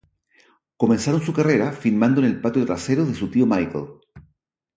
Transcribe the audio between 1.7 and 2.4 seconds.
filmando en